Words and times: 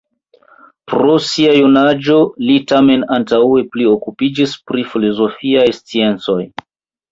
Pro 0.91 1.17
sia 1.25 1.51
junaĝo 1.57 2.15
li 2.45 2.55
tamen 2.73 3.05
antaŭe 3.19 3.63
pli 3.75 3.87
okupiĝis 3.93 4.57
pri 4.73 4.89
filozofiaj 4.95 5.71
sciencoj. 5.83 6.43